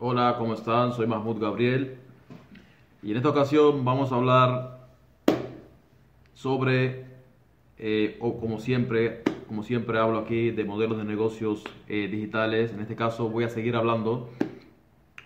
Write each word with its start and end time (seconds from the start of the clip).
Hola, 0.00 0.36
¿cómo 0.38 0.54
están? 0.54 0.92
Soy 0.92 1.08
Mahmoud 1.08 1.40
Gabriel 1.40 1.96
y 3.02 3.10
en 3.10 3.16
esta 3.16 3.30
ocasión 3.30 3.84
vamos 3.84 4.12
a 4.12 4.14
hablar 4.14 4.78
sobre, 6.34 7.04
eh, 7.78 8.16
o 8.20 8.38
como 8.38 8.60
siempre, 8.60 9.24
como 9.48 9.64
siempre 9.64 9.98
hablo 9.98 10.20
aquí 10.20 10.52
de 10.52 10.62
modelos 10.62 10.98
de 10.98 11.04
negocios 11.04 11.64
eh, 11.88 12.06
digitales. 12.06 12.72
En 12.72 12.78
este 12.78 12.94
caso 12.94 13.28
voy 13.28 13.42
a 13.42 13.48
seguir 13.48 13.74
hablando 13.74 14.30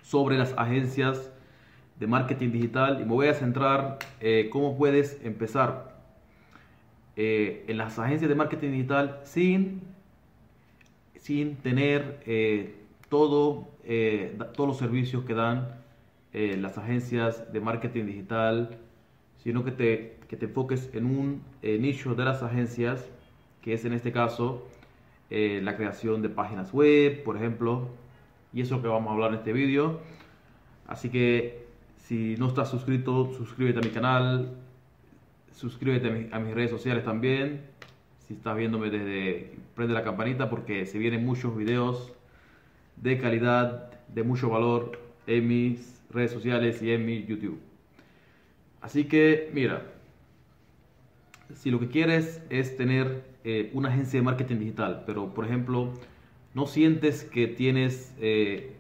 sobre 0.01 0.39
las 0.39 0.55
agencias 0.57 1.31
de 2.01 2.07
marketing 2.07 2.53
digital 2.53 2.99
y 3.03 3.05
me 3.05 3.11
voy 3.11 3.27
a 3.27 3.35
centrar 3.35 3.99
eh, 4.21 4.49
cómo 4.51 4.79
puedes 4.79 5.23
empezar 5.23 6.01
en 7.15 7.77
las 7.77 7.99
agencias 7.99 8.27
de 8.27 8.35
marketing 8.35 8.71
digital 8.71 9.21
sin, 9.25 9.83
sin 11.17 11.57
tener 11.57 12.23
todo, 13.13 13.69
eh, 13.85 14.39
todos 14.57 14.67
los 14.67 14.79
servicios 14.79 15.23
que 15.25 15.35
dan 15.35 15.69
eh, 16.33 16.57
las 16.59 16.79
agencias 16.79 17.53
de 17.53 17.61
marketing 17.61 18.07
digital, 18.07 18.79
sino 19.37 19.65
que 19.65 19.71
te, 19.71 20.17
que 20.29 20.39
te 20.39 20.47
enfoques 20.47 20.89
en 20.95 21.05
un 21.05 21.43
eh, 21.61 21.77
nicho 21.79 22.15
de 22.15 22.25
las 22.25 22.43
agencias, 22.43 23.07
que 23.61 23.75
es 23.75 23.85
en 23.85 23.93
este 23.93 24.13
caso 24.13 24.67
la 25.31 25.77
creación 25.77 26.21
de 26.21 26.29
páginas 26.29 26.75
web, 26.75 27.23
por 27.23 27.39
ejemplo, 27.39 27.89
y 28.53 28.61
eso 28.61 28.83
que 28.83 28.89
vamos 28.89 29.09
a 29.09 29.13
hablar 29.15 29.31
en 29.31 29.39
este 29.39 29.55
vídeo. 29.55 30.01
Así 30.87 31.09
que 31.09 31.65
si 31.97 32.37
no 32.39 32.49
estás 32.49 32.71
suscrito, 32.71 33.33
suscríbete 33.33 33.79
a 33.79 33.83
mi 33.83 33.89
canal, 33.89 34.51
suscríbete 35.55 36.29
a, 36.31 36.37
a 36.37 36.39
mis 36.39 36.55
redes 36.55 36.71
sociales 36.71 37.05
también. 37.05 37.63
Si 38.27 38.35
estás 38.35 38.55
viéndome 38.59 38.91
desde, 38.91 39.53
prende 39.75 39.95
la 39.95 40.05
campanita 40.05 40.51
porque 40.51 40.85
se 40.85 40.99
vienen 40.99 41.25
muchos 41.25 41.57
videos 41.57 42.13
de 42.97 43.19
calidad, 43.19 43.91
de 44.09 44.23
mucho 44.23 44.49
valor 44.51 45.01
en 45.27 45.49
mis 45.49 46.03
redes 46.11 46.31
sociales 46.31 46.83
y 46.83 46.91
en 46.93 47.07
mi 47.07 47.25
YouTube. 47.25 47.61
Así 48.81 49.05
que, 49.05 49.51
mira, 49.53 49.83
si 51.55 51.71
lo 51.71 51.79
que 51.79 51.89
quieres 51.89 52.43
es 52.51 52.77
tener 52.77 53.25
eh, 53.45 53.71
una 53.73 53.89
agencia 53.89 54.19
de 54.19 54.25
marketing 54.25 54.57
digital, 54.57 55.05
pero 55.07 55.35
por 55.35 55.45
ejemplo, 55.45 55.93
no 56.55 56.67
sientes 56.67 57.25
que 57.25 57.47
tienes, 57.47 58.15
eh, 58.21 58.77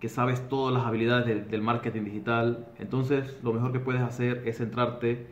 que 0.00 0.08
sabes 0.08 0.48
todas 0.48 0.74
las 0.74 0.86
habilidades 0.86 1.50
del 1.50 1.62
marketing 1.62 2.04
digital, 2.04 2.66
entonces 2.78 3.38
lo 3.42 3.52
mejor 3.52 3.72
que 3.72 3.80
puedes 3.80 4.02
hacer 4.02 4.42
es 4.46 4.58
centrarte 4.58 5.26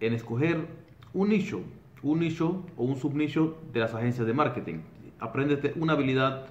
en 0.00 0.12
escoger 0.12 0.66
un 1.12 1.30
nicho, 1.30 1.62
un 2.02 2.20
nicho 2.20 2.64
o 2.76 2.84
un 2.84 2.96
subnicho 2.96 3.58
de 3.72 3.80
las 3.80 3.94
agencias 3.94 4.26
de 4.26 4.34
marketing. 4.34 4.80
Apréndete 5.18 5.72
una 5.76 5.94
habilidad 5.94 6.46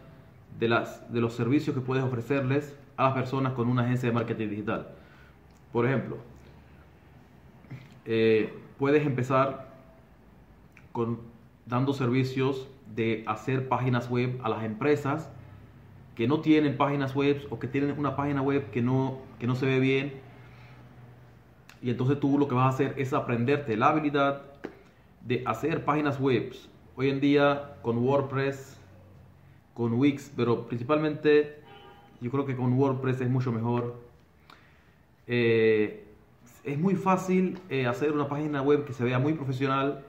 de, 0.59 0.67
las, 0.67 1.11
de 1.11 1.21
los 1.21 1.33
servicios 1.33 1.75
que 1.75 1.81
puedes 1.81 2.03
ofrecerles 2.03 2.75
a 2.95 3.05
las 3.05 3.13
personas 3.13 3.53
con 3.53 3.67
una 3.69 3.83
agencia 3.83 4.09
de 4.09 4.13
marketing 4.13 4.49
digital. 4.49 4.87
Por 5.71 5.85
ejemplo, 5.85 6.17
eh, 8.05 8.53
puedes 8.77 9.05
empezar 9.05 9.67
con 10.91 11.19
dando 11.65 11.93
servicios 11.93 12.67
de 12.95 13.23
hacer 13.27 13.67
páginas 13.67 14.09
web 14.09 14.39
a 14.43 14.49
las 14.49 14.63
empresas 14.63 15.29
que 16.15 16.27
no 16.27 16.39
tienen 16.39 16.77
páginas 16.77 17.13
web 17.13 17.45
o 17.49 17.59
que 17.59 17.67
tienen 17.67 17.97
una 17.99 18.15
página 18.15 18.41
web 18.41 18.71
que 18.71 18.81
no, 18.81 19.19
que 19.37 19.45
no 19.45 19.55
se 19.55 19.67
ve 19.67 19.79
bien. 19.79 20.13
Y 21.81 21.91
entonces 21.91 22.19
tú 22.19 22.39
lo 22.39 22.47
que 22.47 22.55
vas 22.55 22.65
a 22.65 22.69
hacer 22.69 22.95
es 22.97 23.13
aprenderte 23.13 23.77
la 23.77 23.89
habilidad 23.89 24.41
de 25.21 25.43
hacer 25.45 25.85
páginas 25.85 26.19
web. 26.19 26.53
Hoy 26.95 27.09
en 27.09 27.19
día 27.19 27.75
con 27.83 27.99
WordPress 27.99 28.76
con 29.77 29.93
Wix, 29.93 30.33
pero 30.35 30.65
principalmente 30.65 31.59
yo 32.19 32.31
creo 32.31 32.47
que 32.47 32.55
con 32.55 32.73
WordPress 32.73 33.21
es 33.21 33.29
mucho 33.29 33.51
mejor. 33.51 34.01
Eh, 35.27 36.03
es 36.63 36.79
muy 36.79 36.95
fácil 36.95 37.59
eh, 37.69 37.85
hacer 37.85 38.11
una 38.11 38.27
página 38.27 38.63
web 38.63 38.85
que 38.85 38.93
se 38.93 39.03
vea 39.03 39.19
muy 39.19 39.33
profesional 39.33 40.03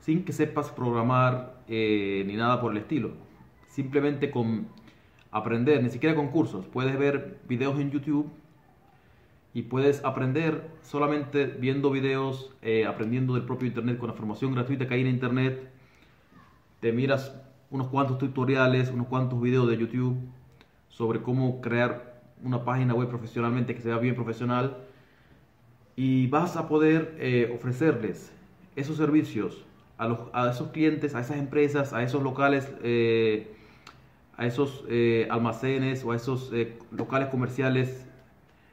sin 0.00 0.22
que 0.22 0.34
sepas 0.34 0.70
programar 0.70 1.62
eh, 1.66 2.24
ni 2.26 2.36
nada 2.36 2.60
por 2.60 2.72
el 2.72 2.76
estilo. 2.76 3.12
Simplemente 3.68 4.30
con 4.30 4.68
aprender, 5.30 5.82
ni 5.82 5.88
siquiera 5.88 6.14
con 6.14 6.28
cursos. 6.28 6.66
Puedes 6.66 6.98
ver 6.98 7.38
videos 7.48 7.80
en 7.80 7.90
YouTube 7.90 8.30
y 9.54 9.62
puedes 9.62 10.04
aprender 10.04 10.68
solamente 10.82 11.46
viendo 11.46 11.90
videos, 11.90 12.54
aprendiendo 12.86 13.32
del 13.32 13.44
propio 13.44 13.66
Internet 13.66 13.96
con 13.96 14.08
la 14.08 14.14
formación 14.14 14.52
gratuita 14.52 14.86
que 14.86 14.92
hay 14.92 15.00
en 15.00 15.06
Internet. 15.06 15.70
Te 16.80 16.92
miras 16.92 17.34
unos 17.70 17.88
cuantos 17.88 18.18
tutoriales, 18.18 18.90
unos 18.90 19.06
cuantos 19.06 19.40
videos 19.40 19.68
de 19.68 19.76
YouTube 19.76 20.16
sobre 20.88 21.22
cómo 21.22 21.60
crear 21.60 22.20
una 22.42 22.64
página 22.64 22.94
web 22.94 23.08
profesionalmente 23.08 23.74
que 23.74 23.80
sea 23.80 23.98
bien 23.98 24.14
profesional 24.14 24.76
y 25.96 26.26
vas 26.28 26.56
a 26.56 26.68
poder 26.68 27.16
eh, 27.18 27.52
ofrecerles 27.54 28.32
esos 28.76 28.96
servicios 28.96 29.64
a, 29.98 30.06
los, 30.06 30.18
a, 30.32 30.50
esos 30.50 30.68
clientes, 30.68 31.14
a 31.14 31.20
esas 31.20 31.38
empresas, 31.38 31.92
a 31.92 32.02
esos 32.02 32.22
locales, 32.22 32.70
eh, 32.82 33.54
a 34.36 34.46
esos 34.46 34.84
eh, 34.88 35.26
almacenes 35.30 36.04
o 36.04 36.12
a 36.12 36.16
esos 36.16 36.52
locales 36.90 37.28
comerciales, 37.28 38.06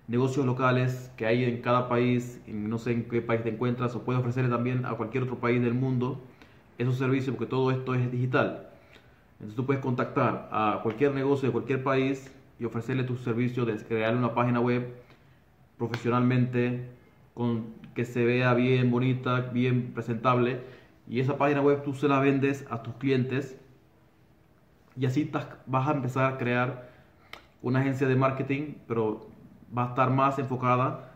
negocios 0.09 0.45
locales 0.45 1.09
que 1.15 1.25
hay 1.25 1.45
en 1.45 1.61
cada 1.61 1.87
país, 1.87 2.41
no 2.47 2.77
sé 2.77 2.91
en 2.91 3.07
qué 3.07 3.21
país 3.21 3.43
te 3.43 3.49
encuentras, 3.49 3.95
o 3.95 4.03
puedes 4.03 4.19
ofrecerle 4.19 4.49
también 4.49 4.85
a 4.85 4.95
cualquier 4.95 5.23
otro 5.23 5.39
país 5.39 5.61
del 5.61 5.73
mundo 5.73 6.19
esos 6.77 6.97
servicios 6.97 7.35
porque 7.35 7.49
todo 7.49 7.71
esto 7.71 7.95
es 7.95 8.11
digital. 8.11 8.72
Entonces 9.43 9.57
tú 9.57 9.65
puedes 9.65 9.81
contactar 9.81 10.47
a 10.53 10.79
cualquier 10.83 11.13
negocio 11.13 11.49
de 11.49 11.51
cualquier 11.51 11.83
país 11.83 12.33
y 12.61 12.63
ofrecerle 12.63 13.03
tu 13.03 13.17
servicio 13.17 13.65
de 13.65 13.75
crear 13.75 14.15
una 14.15 14.33
página 14.33 14.61
web 14.61 14.87
profesionalmente, 15.77 16.87
con 17.33 17.73
que 17.93 18.05
se 18.05 18.23
vea 18.23 18.53
bien 18.53 18.89
bonita, 18.89 19.41
bien 19.41 19.91
presentable. 19.93 20.61
Y 21.09 21.19
esa 21.19 21.37
página 21.37 21.59
web 21.59 21.83
tú 21.83 21.93
se 21.93 22.07
la 22.07 22.21
vendes 22.21 22.65
a 22.69 22.83
tus 22.83 22.93
clientes. 22.93 23.59
Y 24.95 25.07
así 25.07 25.29
vas 25.65 25.87
a 25.89 25.91
empezar 25.91 26.33
a 26.33 26.37
crear 26.37 26.89
una 27.61 27.81
agencia 27.81 28.07
de 28.07 28.15
marketing, 28.15 28.75
pero 28.87 29.27
va 29.77 29.87
a 29.87 29.89
estar 29.89 30.09
más 30.09 30.39
enfocada, 30.39 31.11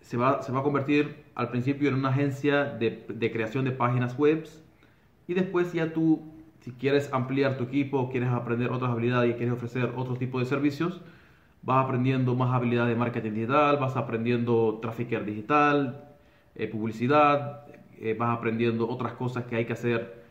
se 0.00 0.16
va, 0.16 0.42
se 0.42 0.50
va 0.50 0.60
a 0.60 0.62
convertir 0.62 1.24
al 1.34 1.50
principio 1.50 1.90
en 1.90 1.96
una 1.96 2.08
agencia 2.08 2.64
de, 2.64 3.04
de 3.06 3.30
creación 3.30 3.66
de 3.66 3.72
páginas 3.72 4.16
web 4.16 4.48
y 5.26 5.34
después 5.34 5.74
ya 5.74 5.92
tú 5.92 6.33
si 6.64 6.72
quieres 6.72 7.12
ampliar 7.12 7.58
tu 7.58 7.64
equipo, 7.64 8.08
quieres 8.08 8.30
aprender 8.30 8.72
otras 8.72 8.90
habilidades 8.90 9.30
y 9.30 9.34
quieres 9.34 9.52
ofrecer 9.52 9.92
otro 9.96 10.16
tipo 10.16 10.38
de 10.38 10.46
servicios, 10.46 11.02
vas 11.60 11.84
aprendiendo 11.84 12.34
más 12.34 12.54
habilidades 12.54 12.94
de 12.94 12.98
marketing 12.98 13.32
digital, 13.32 13.76
vas 13.76 13.96
aprendiendo 13.96 14.78
tráfico 14.80 15.20
digital, 15.20 16.06
eh, 16.54 16.66
publicidad, 16.68 17.66
eh, 18.00 18.16
vas 18.18 18.38
aprendiendo 18.38 18.88
otras 18.88 19.12
cosas 19.12 19.44
que 19.44 19.56
hay 19.56 19.66
que 19.66 19.74
hacer 19.74 20.24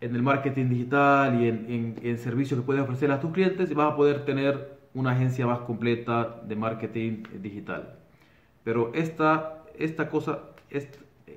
en 0.00 0.16
el 0.16 0.24
marketing 0.24 0.70
digital 0.70 1.40
y 1.40 1.46
en, 1.46 1.94
en, 2.02 2.18
servicios 2.18 2.58
que 2.58 2.66
puedes 2.66 2.82
ofrecer 2.82 3.12
a 3.12 3.20
tus 3.20 3.30
clientes 3.30 3.70
y 3.70 3.74
vas 3.74 3.92
a 3.92 3.96
poder 3.96 4.24
tener 4.24 4.76
una 4.92 5.12
agencia 5.12 5.46
más 5.46 5.60
completa 5.60 6.42
de 6.48 6.56
marketing 6.56 7.22
digital. 7.40 7.94
Pero 8.64 8.90
esta, 8.92 9.62
esta 9.78 10.10
cosa 10.10 10.40
es 10.68 10.88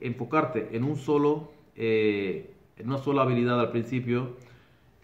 enfocarte 0.02 0.70
en 0.76 0.86
un 0.86 0.96
solo 0.96 1.52
eh, 1.76 2.57
en 2.80 2.88
una 2.88 2.98
sola 2.98 3.24
habilidad 3.24 3.60
al 3.60 3.72
principio, 3.72 4.36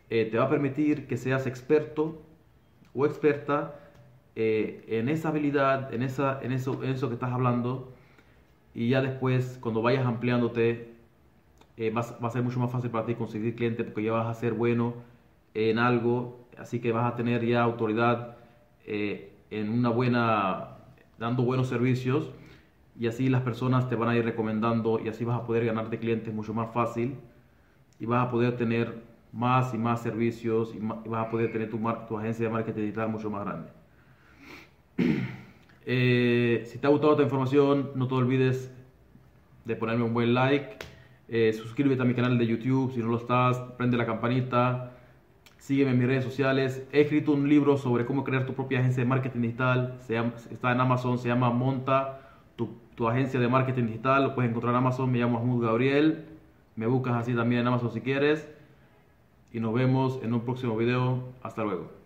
eh, 0.09 0.25
te 0.25 0.37
va 0.37 0.45
a 0.45 0.49
permitir 0.49 1.07
que 1.07 1.17
seas 1.17 1.47
experto 1.47 2.21
o 2.93 3.05
experta 3.05 3.79
eh, 4.35 4.83
en 4.87 5.09
esa 5.09 5.29
habilidad, 5.29 5.93
en, 5.93 6.03
esa, 6.03 6.39
en, 6.41 6.51
eso, 6.51 6.83
en 6.83 6.91
eso 6.91 7.07
que 7.07 7.15
estás 7.15 7.31
hablando, 7.31 7.91
y 8.75 8.89
ya 8.89 9.01
después, 9.01 9.57
cuando 9.61 9.81
vayas 9.81 10.05
ampliándote, 10.05 10.93
eh, 11.77 11.89
va, 11.89 12.01
a 12.01 12.29
ser 12.29 12.43
mucho 12.43 12.59
más 12.59 12.71
fácil 12.71 12.91
para 12.91 13.05
ti 13.05 13.15
conseguir 13.15 13.55
clientes 13.55 13.85
porque 13.85 14.03
ya 14.03 14.11
vas 14.11 14.27
a 14.27 14.39
ser 14.39 14.53
bueno 14.53 14.95
en 15.53 15.79
algo, 15.79 16.47
así 16.57 16.79
que 16.79 16.91
vas 16.91 17.11
a 17.11 17.15
tener 17.15 17.45
ya 17.45 17.63
autoridad 17.63 18.37
en 18.85 19.69
una 19.69 19.89
buena, 19.89 20.77
dando 21.17 21.43
buenos 21.43 21.67
servicios, 21.69 22.31
y 22.99 23.07
así 23.07 23.29
las 23.29 23.41
personas 23.41 23.89
te 23.89 23.95
van 23.95 24.09
a 24.09 24.17
ir 24.17 24.25
recomendando 24.25 24.99
y 24.99 25.07
así 25.07 25.23
vas 25.25 25.39
a 25.39 25.45
poder 25.47 25.65
ganarte 25.65 25.97
clientes 25.97 26.33
mucho 26.33 26.53
más 26.53 26.71
fácil 26.73 27.17
y 28.03 28.05
vas 28.05 28.27
a 28.27 28.29
poder 28.29 28.57
tener 28.57 29.01
más 29.31 29.73
y 29.73 29.77
más 29.77 30.01
servicios 30.01 30.75
y, 30.75 30.79
vas 30.79 31.25
a 31.25 31.29
poder 31.29 31.53
tener 31.53 31.69
tu, 31.69 31.79
tu, 32.05 32.17
agencia 32.17 32.45
de 32.45 32.51
marketing 32.51 32.81
digital 32.81 33.07
mucho 33.07 33.29
más 33.29 33.45
grande. 33.45 33.69
Eh, 35.85 36.63
si 36.65 36.77
te 36.77 36.87
ha 36.87 36.89
gustado 36.89 37.11
esta 37.11 37.23
información, 37.23 37.91
no 37.95 38.07
te 38.07 38.13
olvides 38.13 38.71
de 39.65 39.75
ponerme 39.75 40.05
un 40.05 40.13
buen 40.13 40.33
like. 40.33 40.77
Eh, 41.27 41.51
suscríbete 41.51 42.01
a 42.01 42.05
mi 42.05 42.13
canal 42.13 42.37
de 42.37 42.47
YouTube 42.47 42.93
si 42.93 43.01
no 43.01 43.07
lo 43.07 43.17
estás, 43.17 43.57
prende 43.77 43.97
la 43.97 44.05
campanita, 44.05 44.93
sígueme 45.57 45.91
en 45.91 45.99
mis 45.99 46.07
redes 46.07 46.23
sociales. 46.23 46.87
He 46.93 47.01
escrito 47.01 47.33
un 47.33 47.49
libro 47.49 47.75
sobre 47.75 48.05
cómo 48.05 48.23
crear 48.23 48.45
tu 48.45 48.53
propia 48.53 48.79
agencia 48.79 49.03
de 49.03 49.09
marketing 49.09 49.41
digital, 49.41 49.97
se 49.99 50.15
está 50.51 50.71
en 50.71 50.79
Amazon, 50.79 51.17
se 51.17 51.27
llama 51.27 51.49
Monta 51.49 52.21
tu, 52.55 53.09
agencia 53.09 53.37
de 53.37 53.49
marketing 53.49 53.87
digital, 53.87 54.23
lo 54.23 54.35
puedes 54.35 54.49
encontrar 54.49 54.71
en 54.71 54.77
Amazon, 54.77 55.11
me 55.11 55.19
llamo 55.19 55.39
Mahmoud 55.39 55.65
Gabriel. 55.65 56.32
Me 56.75 56.87
buscas 56.87 57.15
así 57.15 57.33
también 57.33 57.61
en 57.61 57.67
Amazon 57.67 57.91
si 57.91 58.01
quieres. 58.01 58.49
Y 59.51 59.59
nos 59.59 59.73
vemos 59.73 60.19
en 60.23 60.33
un 60.33 60.41
próximo 60.41 60.75
video. 60.75 61.23
Hasta 61.43 61.63
luego. 61.63 62.02